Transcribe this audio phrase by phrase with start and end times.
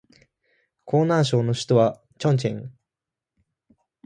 [0.83, 2.71] 河南省の省都は鄭州